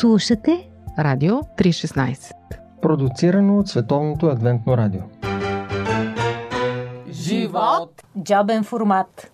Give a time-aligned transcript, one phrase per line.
[0.00, 2.32] Слушате Радио 316
[2.82, 5.00] Продуцирано от Световното адвентно радио.
[7.10, 8.02] Живот.
[8.22, 9.30] Джобен формат.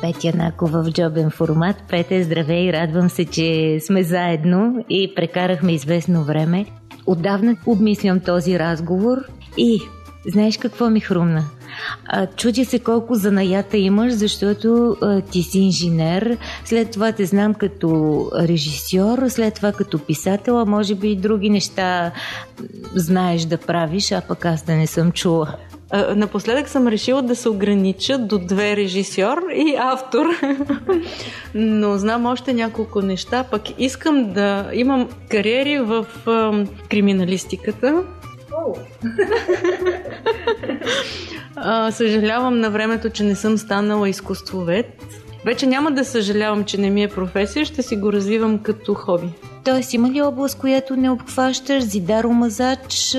[0.00, 1.76] Петя Накова в джобен формат.
[1.88, 6.66] Пете, здравей, радвам се, че сме заедно и прекарахме известно време.
[7.08, 9.18] Отдавна обмислям този разговор
[9.56, 9.80] и
[10.26, 11.44] знаеш какво ми хрумна?
[12.06, 17.54] А, чудя се колко занаята имаш, защото а, ти си инженер, след това те знам
[17.54, 22.12] като режисьор, след това като писател, а може би и други неща
[22.94, 25.54] знаеш да правиш, а пък аз да не съм чула.
[26.16, 30.26] Напоследък съм решила да се огранича до две режисьор и автор.
[31.54, 33.44] Но знам още няколко неща.
[33.50, 36.06] Пък искам да имам кариери в
[36.90, 38.02] криминалистиката.
[41.90, 44.86] съжалявам на времето, че не съм станала изкуствовед.
[45.44, 49.28] Вече няма да съжалявам, че не ми е професия, ще си го развивам като хоби.
[49.64, 51.84] Тоест, има ли област, която не обхващаш?
[51.84, 53.16] Зидаромазач,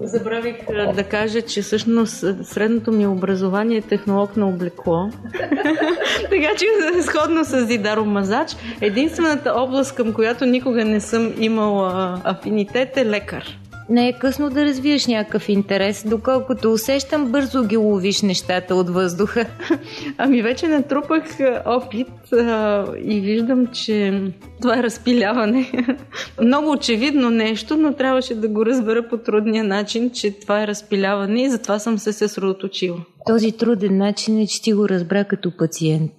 [0.00, 0.56] Забравих
[0.94, 5.10] да кажа, че всъщност средното ми образование е технолог на облекло.
[6.30, 6.66] така че
[7.02, 13.58] сходно с Зидаро Мазач, единствената област, към която никога не съм имала афинитет е лекар
[13.90, 16.04] не е късно да развиеш някакъв интерес.
[16.08, 19.46] Доколкото усещам, бързо ги ловиш нещата от въздуха.
[20.18, 21.24] Ами вече натрупах
[21.66, 24.22] опит а, и виждам, че
[24.60, 25.72] това е разпиляване.
[26.42, 31.42] Много очевидно нещо, но трябваше да го разбера по трудния начин, че това е разпиляване
[31.42, 32.98] и затова съм се съсредоточила.
[33.26, 36.12] Този труден начин е, че ти го разбра като пациент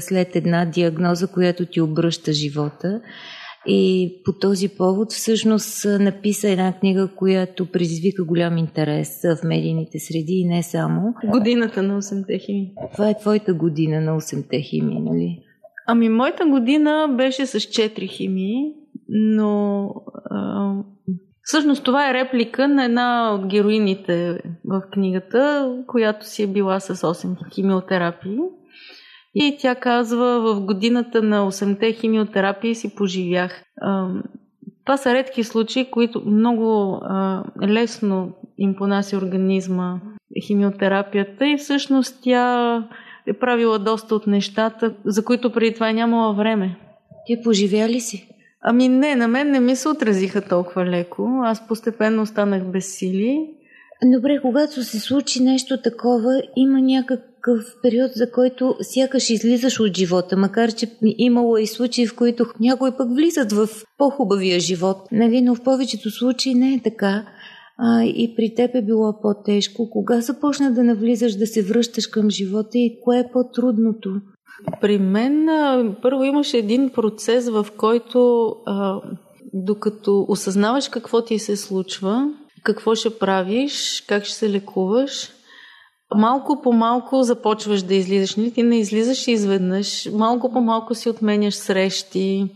[0.00, 3.00] след една диагноза, която ти обръща живота.
[3.66, 10.32] И по този повод всъщност написа една книга, която предизвика голям интерес в медийните среди
[10.32, 11.14] и не само.
[11.24, 12.72] Годината на 8-те химии.
[12.92, 15.38] Това е твоята година на 8-те химии, нали?
[15.86, 18.74] Ами, моята година беше с 4 химии,
[19.08, 19.84] но
[20.30, 20.74] а,
[21.42, 26.94] всъщност това е реплика на една от героините в книгата, която си е била с
[26.94, 28.38] 8 химиотерапии.
[29.34, 33.62] И тя казва, в годината на 8-те химиотерапии си поживях.
[34.84, 37.00] Това са редки случаи, които много
[37.62, 40.00] лесно им понася организма
[40.46, 42.76] химиотерапията и всъщност тя
[43.26, 46.78] е правила доста от нещата, за които преди това е нямала време.
[47.26, 48.28] Ти поживя ли си?
[48.62, 51.40] Ами не, на мен не ми се отразиха толкова леко.
[51.44, 53.50] Аз постепенно останах без сили.
[54.16, 59.96] Добре, когато се случи нещо такова, има някак такъв период, за който сякаш излизаш от
[59.96, 64.96] живота, макар че имало и случаи, в които някои пък влизат в по-хубавия живот.
[65.12, 65.42] Нали?
[65.42, 67.26] Но в повечето случаи не е така.
[67.78, 69.90] А, и при теб е било по-тежко.
[69.90, 74.10] Кога започна да навлизаш, да се връщаш към живота и кое е по-трудното?
[74.80, 75.46] При мен
[76.02, 79.00] първо имаше един процес, в който а,
[79.52, 82.28] докато осъзнаваш какво ти се случва,
[82.62, 85.28] какво ще правиш, как ще се лекуваш,
[86.14, 88.36] малко по малко започваш да излизаш.
[88.36, 88.52] Нали?
[88.52, 90.08] Ти не излизаш изведнъж.
[90.12, 92.46] Малко по малко си отменяш срещи,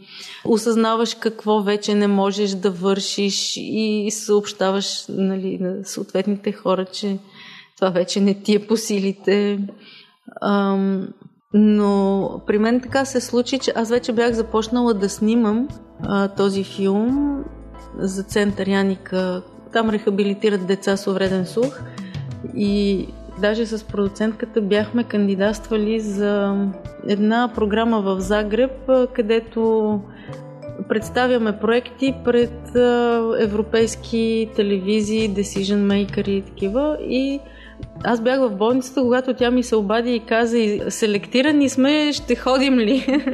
[0.45, 7.19] осъзнаваш какво вече не можеш да вършиш и съобщаваш нали, на съответните хора, че
[7.77, 9.59] това вече не ти е по силите.
[10.43, 11.09] Ам,
[11.55, 15.69] но при мен така се случи, че аз вече бях започнала да снимам
[16.03, 17.45] а, този филм
[17.99, 19.43] за център Яника.
[19.73, 21.81] Там рехабилитират деца с увреден слух.
[22.57, 23.07] И
[23.41, 26.57] Даже с продуцентката бяхме кандидатствали за
[27.09, 30.01] една програма в Загреб, където
[30.89, 32.53] представяме проекти пред
[33.41, 36.97] европейски телевизии, decision maker и такива.
[37.01, 37.41] И
[38.05, 40.59] аз бях в болницата, когато тя ми се обади и каза,
[40.89, 43.07] селектирани сме, ще ходим ли?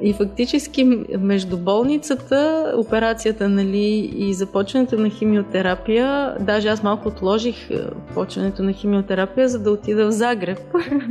[0.00, 0.84] И фактически
[1.18, 7.80] между болницата, операцията нали, и започването на химиотерапия, даже аз малко отложих е,
[8.14, 10.58] почването на химиотерапия, за да отида в Загреб.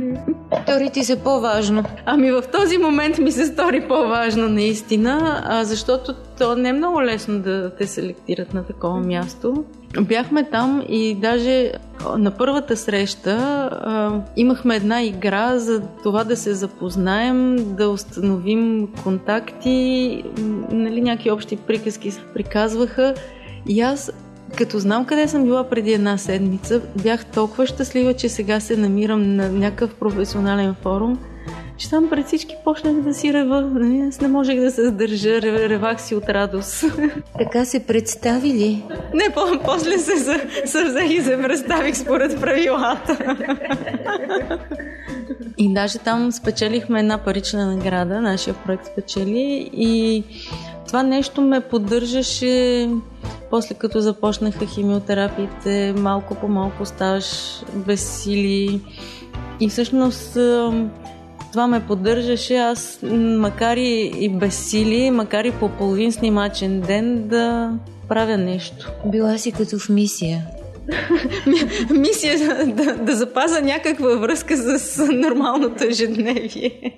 [0.66, 1.84] Тори ти се по-важно.
[2.06, 7.38] Ами в този момент ми се стори по-важно наистина, защото то не е много лесно
[7.38, 9.64] да те селектират на такова място.
[9.98, 11.72] Бяхме там и даже
[12.18, 13.38] на първата среща
[13.72, 20.22] а, имахме една игра за това да се запознаем, да установим контакти,
[20.70, 23.14] нали, някакви общи приказки се приказваха.
[23.68, 24.12] И аз,
[24.56, 29.36] като знам къде съм била преди една седмица, бях толкова щастлива, че сега се намирам
[29.36, 31.18] на някакъв професионален форум,
[31.80, 33.60] че там пред всички почнах да си рева.
[33.60, 34.00] Нали?
[34.08, 36.84] Аз не можех да се задържа, ревах си от радост.
[37.38, 38.84] Така се представи ли?
[39.14, 40.16] Не, по- после се
[40.66, 43.36] съвзех и се представих според правилата.
[45.58, 50.24] И даже там спечелихме една парична награда, нашия проект спечели и
[50.86, 52.88] това нещо ме поддържаше
[53.50, 58.80] после като започнаха химиотерапиите, малко по малко ставаш без сили
[59.60, 60.36] и всъщност
[61.52, 62.98] това ме поддържаше аз,
[63.38, 67.72] макар и, и без сили, макар и по половин снимачен ден да
[68.08, 68.92] правя нещо.
[69.06, 70.46] Била си като в мисия.
[71.90, 76.96] мисия да, да запаза някаква връзка с нормалното ежедневие.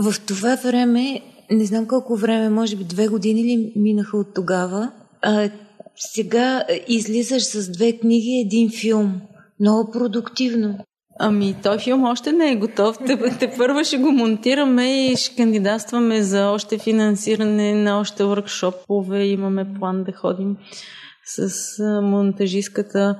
[0.00, 1.20] В това време,
[1.50, 4.90] не знам колко време, може би две години ли минаха от тогава,
[5.22, 5.50] а,
[5.96, 9.20] сега излизаш с две книги един филм.
[9.60, 10.78] Много продуктивно.
[11.20, 12.98] Ами, той филм още не е готов.
[13.06, 19.24] Те, те първо ще го монтираме и ще кандидатстваме за още финансиране на още въркшопове.
[19.24, 20.56] Имаме план да ходим
[21.24, 21.50] с
[22.02, 23.18] монтажистката.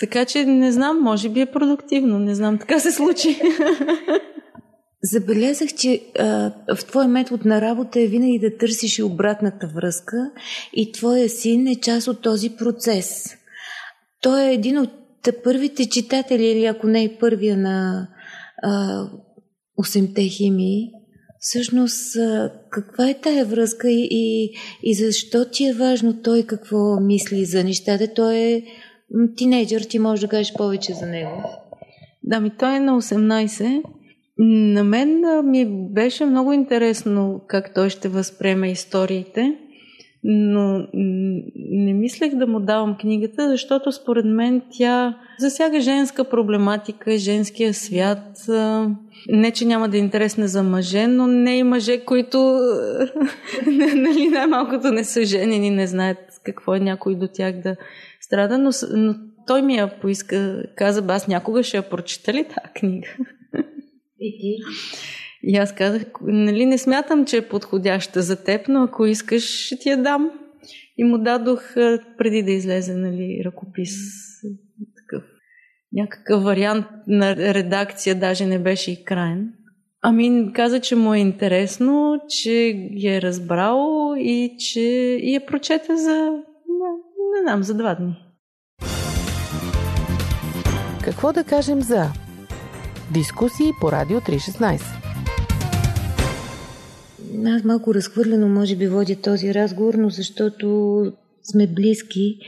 [0.00, 2.18] Така че не знам, може би е продуктивно.
[2.18, 3.40] Не знам, така се случи.
[5.02, 10.30] Забелязах, че а, в твой метод на работа е винаги да търсиш и обратната връзка
[10.72, 13.36] и твоя син е част от този процес.
[14.22, 14.90] Той е един от
[15.44, 18.08] първите читатели, или ако не е първия на
[18.62, 19.04] а,
[19.80, 20.90] 8-те химии.
[21.38, 22.16] Всъщност,
[22.70, 27.64] каква е тая връзка и, и, и защо ти е важно той какво мисли за
[27.64, 28.14] нещата?
[28.14, 28.62] Той е
[29.36, 31.42] тинейджър, ти можеш да кажеш повече за него.
[32.22, 33.82] Да, ми той е на 18
[34.42, 39.58] на мен ми беше много интересно как той ще възприеме историите,
[40.24, 47.74] но не мислех да му давам книгата, защото според мен тя засяга женска проблематика, женския
[47.74, 48.48] свят.
[49.28, 52.38] Не, че няма да е интересна за мъже, но не и мъже, които
[53.66, 57.76] нали, най-малкото не са женени, не знаят какво е някой до тях да
[58.20, 59.14] страда, но, но
[59.46, 63.08] той ми я поиска, каза, аз някога ще я прочита ли тази книга?
[64.20, 64.56] И ти?
[65.42, 69.78] И аз казах, нали, не смятам, че е подходяща за теб, но ако искаш, ще
[69.78, 70.30] ти я дам.
[70.98, 71.74] И му дадох
[72.18, 73.94] преди да излезе нали, ръкопис.
[74.96, 75.24] Такъв,
[75.92, 79.52] някакъв вариант на редакция, даже не беше и крайен.
[80.02, 84.80] Ами каза, че му е интересно, че я е разбрал и че
[85.20, 86.14] и я прочете за,
[86.68, 86.90] не,
[87.34, 88.16] не знам, за два дни.
[91.04, 92.06] Какво да кажем за
[93.14, 95.09] Дискусии по Радио 316.
[97.46, 101.02] Аз малко разхвърлено може би водя този разговор, но защото
[101.42, 102.38] сме близки.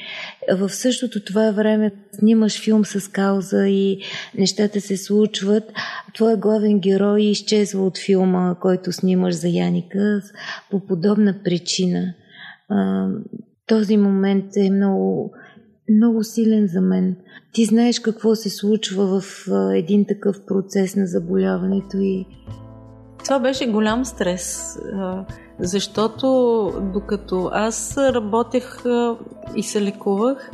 [0.52, 4.02] В същото това време снимаш филм с кауза и
[4.38, 5.64] нещата се случват.
[6.14, 10.22] Твой главен герой изчезва от филма, който снимаш за Яника
[10.70, 12.14] по подобна причина.
[13.66, 15.32] Този момент е много
[15.88, 17.16] много силен за мен.
[17.52, 22.26] Ти знаеш какво се случва в един такъв процес на заболяването и...
[23.24, 24.78] Това беше голям стрес,
[25.58, 26.26] защото
[26.92, 28.82] докато аз работех
[29.56, 30.50] и се лекувах,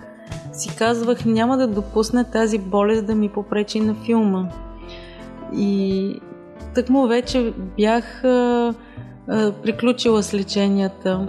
[0.53, 4.49] си казвах, няма да допусна тази болест да ми попречи на филма.
[5.57, 6.15] И
[6.75, 8.23] тъкмо вече бях
[9.63, 11.29] приключила с леченията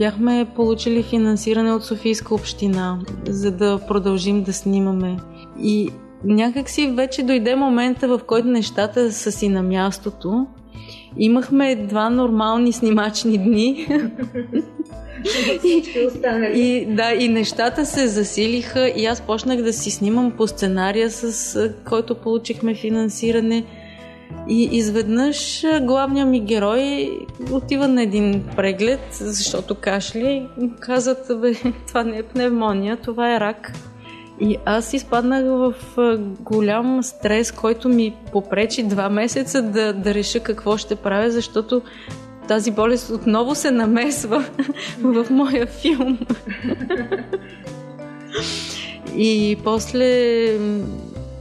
[0.00, 5.16] бяхме получили финансиране от Софийска община, за да продължим да снимаме.
[5.62, 5.90] И
[6.24, 10.46] някак си вече дойде момента, в който нещата са си на мястото.
[11.18, 13.86] Имахме два нормални снимачни дни.
[15.64, 15.82] и,
[16.54, 21.72] и, да, и нещата се засилиха и аз почнах да си снимам по сценария, с
[21.84, 23.64] който получихме финансиране.
[24.48, 27.10] И изведнъж главният ми герой
[27.52, 30.46] отива на един преглед, защото кашли.
[30.80, 31.52] Казват, бе,
[31.86, 33.72] това не е пневмония, това е рак.
[34.40, 35.74] И аз изпаднах в
[36.40, 41.82] голям стрес, който ми попречи два месеца да, да реша какво ще правя, защото
[42.48, 44.44] тази болест отново се намесва
[45.00, 46.18] в моя филм.
[49.16, 50.46] И после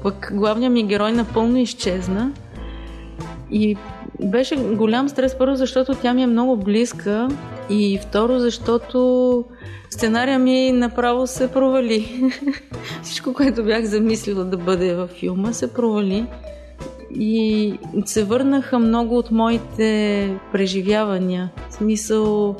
[0.04, 2.32] пък главният ми герой напълно изчезна.
[3.52, 3.76] И
[4.24, 7.28] беше голям стрес, първо, защото тя ми е много близка
[7.70, 9.46] и второ, защото
[9.90, 12.32] сценария ми направо се провали.
[13.04, 16.26] Всичко, което бях замислила да бъде във филма, се провали.
[17.16, 17.74] И
[18.06, 21.52] се върнаха много от моите преживявания.
[21.70, 22.56] В смисъл,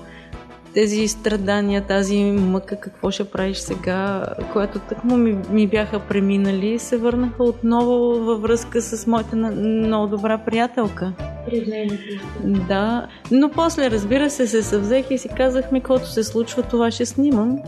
[0.74, 6.80] тези страдания, тази мъка, какво ще правиш сега, която так му ми, ми бяха преминали,
[6.80, 11.14] се върнаха отново във връзка с моята много добра приятелка.
[12.44, 16.92] Да, но после, разбира се, се съвзех и си казах ми, каквото се случва, това
[16.92, 17.60] ще снимам.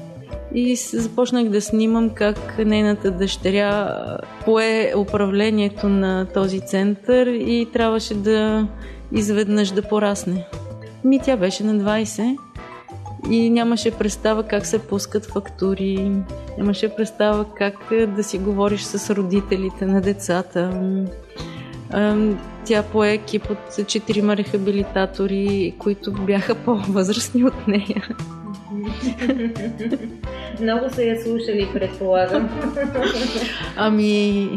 [0.53, 3.97] И започнах да снимам как нейната дъщеря
[4.45, 8.67] пое управлението на този център и трябваше да
[9.11, 10.47] изведнъж да порасне.
[11.03, 12.37] Ми тя беше на 20
[13.29, 16.11] и нямаше представа как се пускат фактури,
[16.57, 17.75] нямаше представа как
[18.15, 20.69] да си говориш с родителите на децата.
[22.65, 28.07] Тя пое екип от четирима рехабилитатори, които бяха по-възрастни от нея.
[30.61, 32.49] Много са я слушали, предполагам.
[33.75, 34.49] Ами,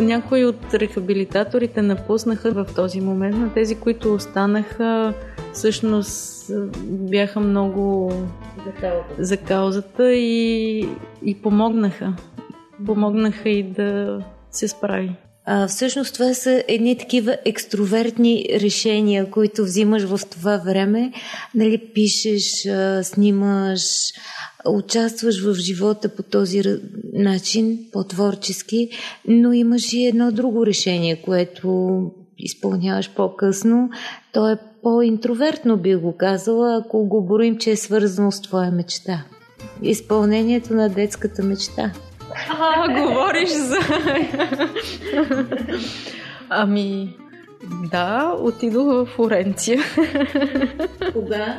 [0.00, 5.14] някои от рехабилитаторите напуснаха в този момент, но тези, които останаха,
[5.52, 6.50] всъщност
[6.86, 8.12] бяха много
[8.66, 10.88] за каузата, за каузата и,
[11.24, 12.12] и помогнаха.
[12.86, 15.16] Помогнаха и да се справи.
[15.48, 21.12] А, всъщност това са едни такива екстровертни решения, които взимаш в това време.
[21.54, 23.82] Нали, пишеш, а, снимаш,
[24.68, 26.62] участваш в живота по този
[27.12, 28.88] начин, по-творчески,
[29.28, 32.00] но имаш и едно друго решение, което
[32.38, 33.90] изпълняваш по-късно.
[34.32, 39.24] То е по-интровертно, би го казала, ако го броим, че е свързано с твоя мечта.
[39.82, 41.92] Изпълнението на детската мечта.
[42.60, 43.78] А, говориш за...
[46.48, 47.16] ами,
[47.90, 49.80] да, отидох в Флоренция.
[51.12, 51.56] Кога?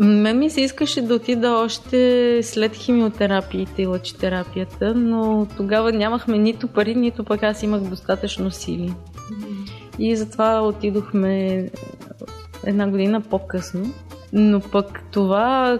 [0.00, 6.68] Мен ми се искаше да отида още след химиотерапиите и лъчетерапията, но тогава нямахме нито
[6.68, 8.94] пари, нито пък аз имах достатъчно сили.
[9.98, 11.66] И затова отидохме
[12.66, 13.94] една година по-късно.
[14.32, 15.78] Но пък това,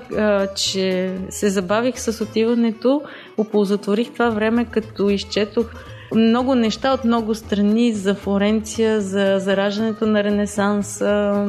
[0.57, 3.03] че се забавих с отиването,
[3.37, 5.67] оползотворих това време, като изчетох
[6.15, 11.47] много неща от много страни за Флоренция, за зараждането на Ренесанса.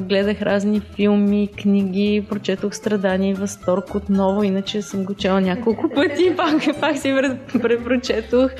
[0.00, 6.36] Гледах разни филми, книги, прочетох Страдания и възторг отново, иначе съм го чела няколко пъти,
[6.36, 7.14] пак, пак си
[7.62, 8.50] препрочетох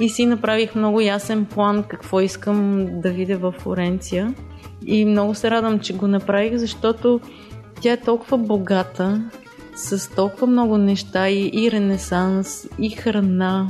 [0.00, 4.34] и си направих много ясен план какво искам да видя във Флоренция.
[4.86, 7.20] И много се радвам, че го направих, защото
[7.80, 9.30] тя е толкова богата,
[9.74, 13.68] с толкова много неща и, и ренесанс, и храна.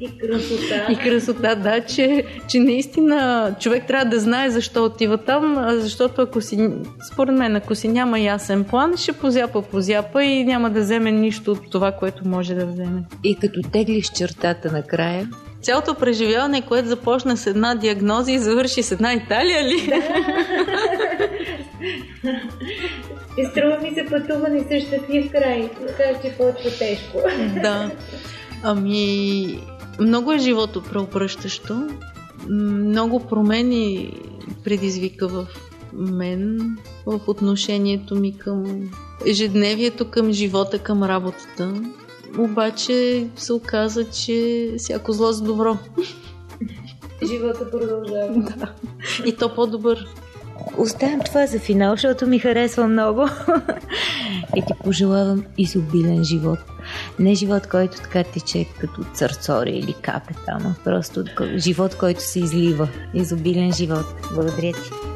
[0.00, 0.92] И красота.
[0.92, 6.40] И красота, да, че, че наистина човек трябва да знае защо отива там, защото ако
[6.40, 6.68] си,
[7.12, 11.52] според мен, ако си няма ясен план, ще позяпа, позяпа и няма да вземе нищо
[11.52, 13.02] от това, което може да вземе.
[13.24, 15.28] И като теглиш чертата накрая,
[15.66, 19.92] Цялото преживяване, което започна с една диагноза и завърши с една Италия ли?
[23.38, 25.70] И струва ми се пътуване с щастлив край.
[25.86, 27.18] Така че почва тежко.
[27.62, 27.90] Да.
[28.62, 29.60] Ами,
[30.00, 31.88] много е живото преобръщащо.
[32.48, 34.12] Много промени
[34.64, 35.46] предизвика в
[35.92, 38.90] мен, в отношението ми към
[39.26, 41.82] ежедневието, към живота, към работата.
[42.38, 45.78] Обаче се оказа, че всяко зло за добро.
[47.26, 48.52] Живота продължава.
[48.56, 48.72] Да.
[49.24, 50.06] И то по-добър.
[50.78, 53.28] Оставям това за финал, защото ми харесва много.
[54.56, 56.58] И ти пожелавам изобилен живот.
[57.18, 61.24] Не живот, който така тече като църцори или капе там, просто
[61.56, 62.88] живот, който се излива.
[63.14, 64.06] Изобилен живот.
[64.34, 65.15] Благодаря ти.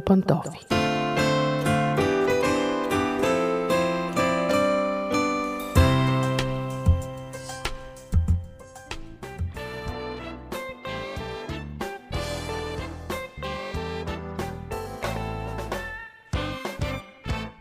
[0.00, 0.77] По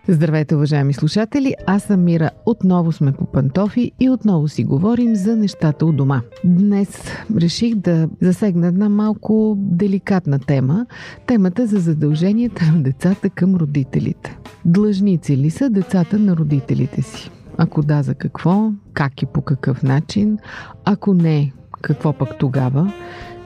[0.10, 1.56] Здравейте, уважаеми слушатели!
[1.66, 2.30] Аз съм Мира.
[2.46, 6.22] Отново сме по пантофи и отново си говорим за нещата у дома.
[6.44, 10.86] Днес реших да засегна една малко деликатна тема.
[11.26, 14.38] Темата за задълженията на децата към родителите.
[14.66, 17.32] Длъжници ли са децата на родителите си?
[17.58, 18.72] Ако да, за какво?
[18.94, 20.38] Как и по какъв начин?
[20.86, 22.94] Ако не, какво пък тогава?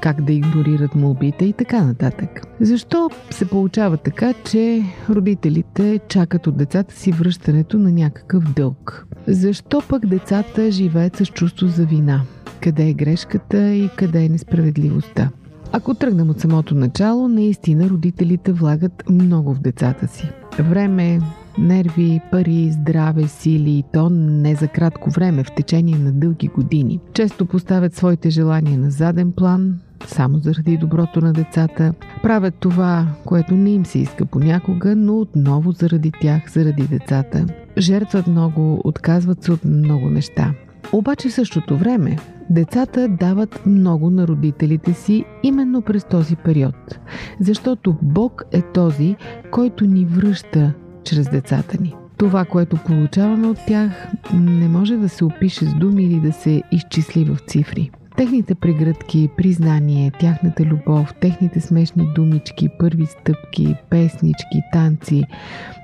[0.01, 2.41] Как да игнорират молбите и така нататък.
[2.59, 9.07] Защо се получава така, че родителите чакат от децата си връщането на някакъв дълг?
[9.27, 12.21] Защо пък децата живеят с чувство за вина?
[12.61, 15.29] Къде е грешката и къде е несправедливостта?
[15.71, 20.29] Ако тръгнем от самото начало, наистина родителите влагат много в децата си.
[20.59, 21.19] Време,
[21.57, 26.99] нерви, пари, здраве, сили и то не за кратко време, в течение на дълги години.
[27.13, 31.93] Често поставят своите желания на заден план, само заради доброто на децата.
[32.23, 37.45] Правят това, което не им се иска понякога, но отново заради тях, заради децата.
[37.77, 40.53] Жертват много, отказват се от много неща.
[40.93, 42.17] Обаче в същото време
[42.49, 46.99] децата дават много на родителите си именно през този период.
[47.39, 49.15] Защото Бог е този,
[49.51, 51.95] който ни връща чрез децата ни.
[52.17, 56.63] Това, което получаваме от тях, не може да се опише с думи или да се
[56.71, 57.91] изчисли в цифри.
[58.21, 65.23] Техните прегръдки, признание, тяхната любов, техните смешни думички, първи стъпки, песнички, танци,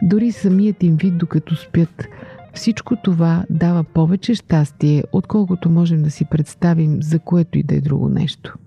[0.02, 2.06] дори самият им вид докато спят–
[2.54, 7.82] всичко това дава повече щастие, отколкото можем да си представим за което и да е
[7.82, 8.58] друго нещо.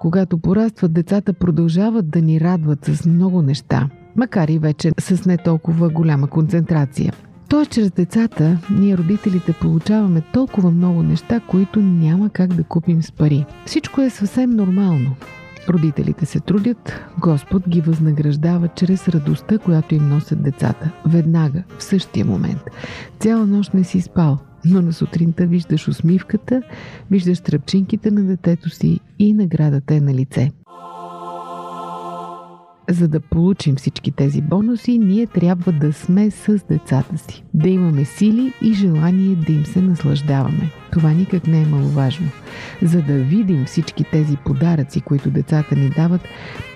[0.00, 5.36] Когато порастват, децата продължават да ни радват с много неща, макар и вече с не
[5.36, 7.12] толкова голяма концентрация.
[7.48, 13.12] Той чрез децата, ние родителите получаваме толкова много неща, които няма как да купим с
[13.12, 13.46] пари.
[13.66, 15.16] Всичко е съвсем нормално.
[15.68, 20.90] Родителите се трудят, Господ ги възнаграждава чрез радостта, която им носят децата.
[21.06, 22.60] Веднага, в същия момент.
[23.18, 26.62] Цяла нощ не си спал, но на сутринта виждаш усмивката,
[27.10, 30.52] виждаш тръпчинките на детето си и наградата е на лице.
[32.88, 37.44] За да получим всички тези бонуси, ние трябва да сме с децата си.
[37.54, 40.70] Да имаме сили и желание да им се наслаждаваме.
[40.92, 42.28] Това никак не е маловажно.
[42.82, 46.20] За да видим всички тези подаръци, които децата ни дават,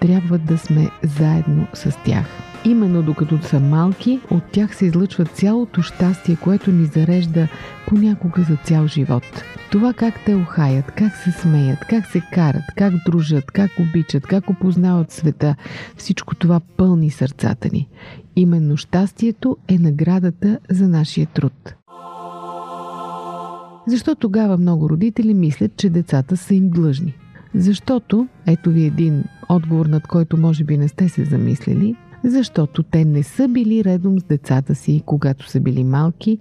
[0.01, 2.52] трябва да сме заедно с тях.
[2.65, 7.49] Именно докато са малки, от тях се излъчва цялото щастие, което ни зарежда
[7.87, 9.23] понякога за цял живот.
[9.71, 14.51] Това как те ухаят, как се смеят, как се карат, как дружат, как обичат, как
[14.51, 15.55] опознават света,
[15.97, 17.89] всичко това пълни сърцата ни.
[18.37, 21.75] Именно щастието е наградата за нашия труд.
[23.87, 27.15] Защо тогава много родители мислят, че децата са им длъжни?
[27.55, 33.05] Защото, ето ви един отговор, над който може би не сте се замислили, защото те
[33.05, 36.39] не са били редом с децата си, когато са били малки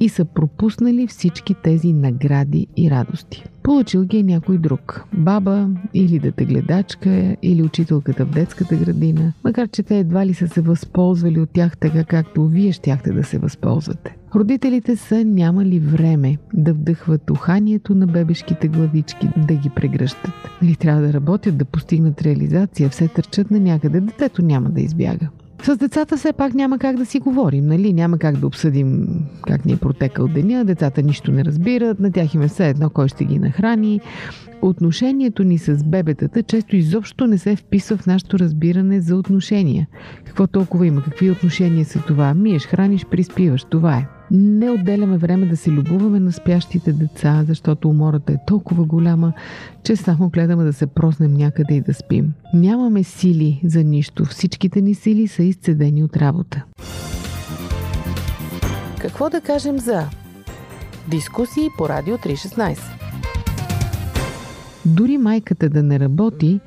[0.00, 3.44] и са пропуснали всички тези награди и радости.
[3.62, 5.04] Получил ги е някой друг.
[5.12, 10.60] Баба или детегледачка или учителката в детската градина, макар че те едва ли са се
[10.60, 14.16] възползвали от тях така както вие щяхте да се възползвате.
[14.34, 20.32] Родителите са нямали време да вдъхват уханието на бебешките главички, да ги прегръщат.
[20.62, 25.28] Нали трябва да работят, да постигнат реализация, все търчат на някъде, детето няма да избяга.
[25.62, 27.92] С децата все пак няма как да си говорим, нали?
[27.92, 29.06] Няма как да обсъдим
[29.42, 32.90] как ни е протекал деня, децата нищо не разбират, на тях им е все едно
[32.90, 34.00] кой ще ги нахрани.
[34.62, 39.86] Отношението ни с бебетата често изобщо не се вписва в нашето разбиране за отношения.
[40.24, 41.02] Какво толкова има?
[41.02, 42.34] Какви отношения са това?
[42.34, 43.64] Миеш, храниш, приспиваш.
[43.64, 44.17] Това е.
[44.30, 49.32] Не отделяме време да се любуваме на спящите деца, защото умората е толкова голяма,
[49.82, 52.32] че само гледаме да се проснем някъде и да спим.
[52.54, 54.24] Нямаме сили за нищо.
[54.24, 56.64] Всичките ни сили са изцедени от работа.
[59.00, 60.06] Какво да кажем за
[61.10, 62.78] дискусии по Радио 316?
[64.86, 66.60] Дори майката да не работи,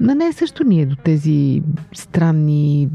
[0.00, 2.88] на нея също ни е до тези странни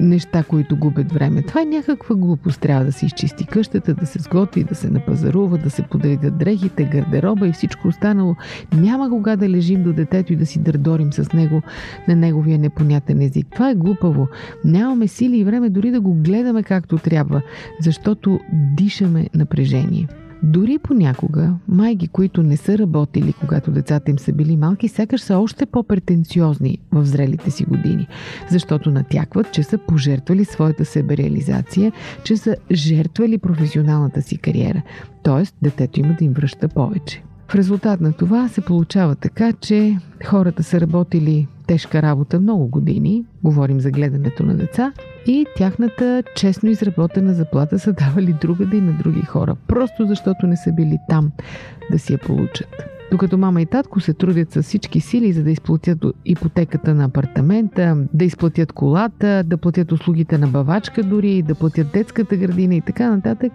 [0.00, 1.42] неща, които губят време.
[1.42, 2.60] Това е някаква глупост.
[2.60, 6.84] Трябва да се изчисти къщата, да се сготви, да се напазарува, да се подредят дрехите,
[6.84, 8.36] гардероба и всичко останало.
[8.72, 11.62] Няма кога да лежим до детето и да си дърдорим с него
[12.08, 13.46] на неговия непонятен език.
[13.52, 14.28] Това е глупаво.
[14.64, 17.42] Нямаме сили и време дори да го гледаме както трябва,
[17.80, 20.08] защото дишаме напрежение.
[20.42, 25.38] Дори понякога майки, които не са работили, когато децата им са били малки, сякаш са
[25.38, 28.06] още по-претенциозни в зрелите си години,
[28.50, 31.92] защото натякват, че са пожертвали своята себереализация,
[32.24, 34.82] че са жертвали професионалната си кариера,
[35.22, 35.64] т.е.
[35.64, 37.22] детето има да им връща повече.
[37.48, 43.24] В резултат на това се получава така, че хората са работили тежка работа много години,
[43.44, 44.92] говорим за гледането на деца,
[45.26, 50.56] и тяхната честно изработена заплата са давали другаде и на други хора, просто защото не
[50.56, 51.30] са били там
[51.90, 52.68] да си я получат.
[53.10, 57.96] Докато мама и татко се трудят с всички сили, за да изплатят ипотеката на апартамента,
[58.14, 63.10] да изплатят колата, да платят услугите на бавачка дори, да платят детската градина и така
[63.10, 63.52] нататък,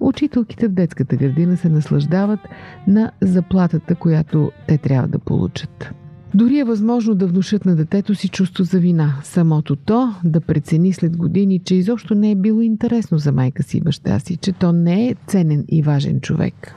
[0.00, 2.40] учителките в детската градина се наслаждават
[2.86, 5.90] на заплатата, която те трябва да получат.
[6.34, 9.14] Дори е възможно да внушат на детето си чувство за вина.
[9.22, 13.76] Самото то да прецени след години, че изобщо не е било интересно за майка си
[13.78, 16.74] и баща си, че то не е ценен и важен човек.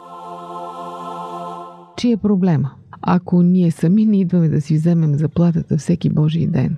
[1.97, 2.71] Чи е проблема?
[3.01, 6.77] Ако ние сами не идваме да си вземем заплатата всеки Божий ден,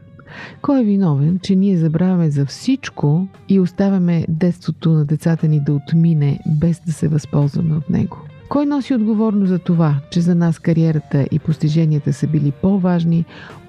[0.62, 5.74] кой е виновен, че ние забравяме за всичко и оставяме детството на децата ни да
[5.74, 8.18] отмине без да се възползваме от него?
[8.50, 13.26] Кой носи отговорност за това, че за нас кариерата и постиженията са били по-важни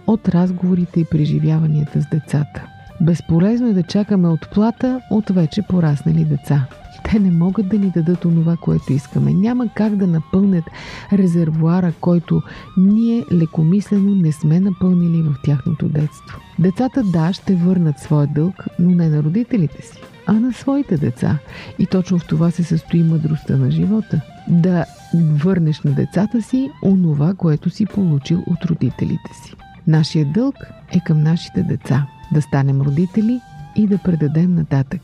[0.07, 2.67] от разговорите и преживяванията с децата?
[3.01, 6.67] Безполезно е да чакаме отплата от вече пораснали деца.
[7.11, 9.33] Те не могат да ни дадат онова, което искаме.
[9.33, 10.65] Няма как да напълнят
[11.13, 12.43] резервуара, който
[12.77, 16.41] ние лекомислено не сме напълнили в тяхното детство.
[16.59, 21.39] Децата да, ще върнат своя дълг, но не на родителите си, а на своите деца.
[21.79, 24.21] И точно в това се състои мъдростта на живота.
[24.49, 29.55] Да върнеш на децата си онова, което си получил от родителите си.
[29.87, 30.55] Нашия дълг
[30.93, 32.07] е към нашите деца.
[32.33, 33.41] Да станем родители
[33.77, 35.03] и да предадем нататък.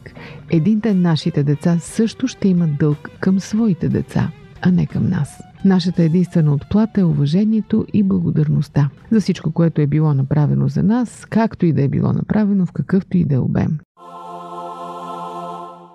[0.51, 4.31] Един ден нашите деца също ще имат дълг към своите деца,
[4.63, 5.43] а не към нас.
[5.65, 11.27] Нашата единствена отплата е уважението и благодарността за всичко, което е било направено за нас,
[11.31, 13.79] както и да е било направено в какъвто и да е обем.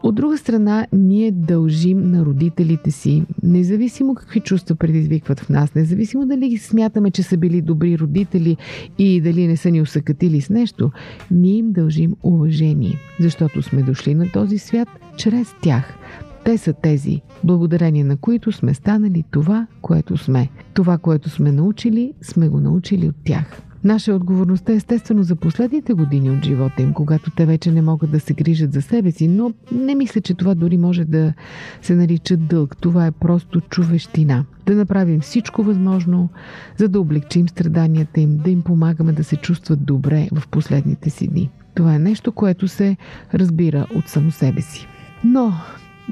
[0.04, 6.26] От друга страна, ние дължим на родителите си, независимо какви чувства предизвикват в нас, независимо
[6.26, 8.58] дали ги смятаме, че са били добри родители
[8.98, 10.92] и дали не са ни усъкатили с нещо,
[11.32, 15.98] ние им дължим уважение, защото сме дошли на този свят чрез тях.
[16.46, 20.50] Те са тези, благодарение на които сме станали това, което сме.
[20.74, 23.67] Това, което сме научили, сме го научили от тях.
[23.84, 28.12] Наша е отговорността естествено за последните години от живота им, когато те вече не могат
[28.12, 31.34] да се грижат за себе си, но не мисля, че това дори може да
[31.82, 32.78] се нарича дълг.
[32.78, 34.46] Това е просто човещина.
[34.66, 36.30] Да направим всичко възможно,
[36.78, 41.28] за да облегчим страданията им, да им помагаме да се чувстват добре в последните си
[41.28, 41.50] дни.
[41.76, 42.98] Това е нещо, което се
[43.34, 44.88] разбира от само себе си.
[45.24, 45.54] Но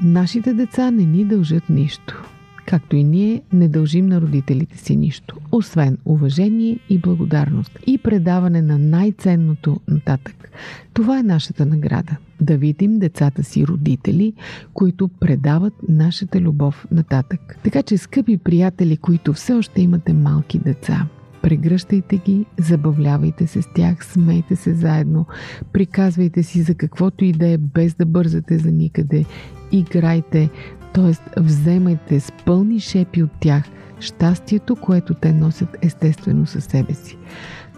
[0.02, 2.35] нашите деца не ни дължат нищо
[2.66, 8.62] както и ние не дължим на родителите си нищо, освен уважение и благодарност и предаване
[8.62, 10.50] на най-ценното нататък.
[10.92, 12.16] Това е нашата награда.
[12.40, 14.32] Да видим децата си родители,
[14.74, 17.58] които предават нашата любов нататък.
[17.64, 21.06] Така че, скъпи приятели, които все още имате малки деца,
[21.42, 25.26] прегръщайте ги, забавлявайте се с тях, смейте се заедно,
[25.72, 29.24] приказвайте си за каквото и да е, без да бързате за никъде,
[29.72, 30.50] играйте,
[30.96, 31.40] т.е.
[31.40, 33.64] вземайте с пълни шепи от тях
[34.00, 37.18] щастието, което те носят естествено със себе си.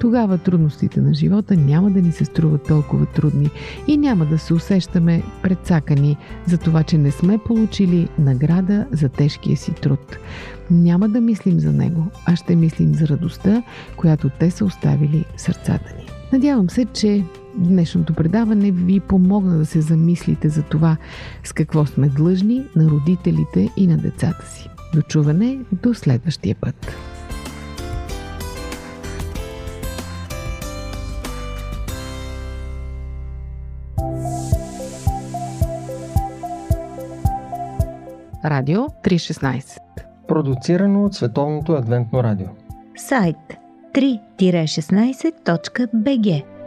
[0.01, 3.51] Тогава трудностите на живота няма да ни се струват толкова трудни
[3.89, 9.57] и няма да се усещаме предсакани за това, че не сме получили награда за тежкия
[9.57, 10.17] си труд.
[10.71, 13.63] Няма да мислим за него, а ще мислим за радостта,
[13.97, 16.07] която те са оставили в сърцата ни.
[16.33, 17.25] Надявам се, че
[17.59, 20.97] днешното предаване ви помогна да се замислите за това
[21.45, 24.69] с какво сме длъжни на родителите и на децата си.
[24.95, 26.97] До чуване до следващия път.
[38.45, 39.79] Радио 316
[40.29, 42.47] Продуцирано от Световното адвентно радио.
[42.97, 43.37] Сайт
[43.95, 46.58] 3-16.bg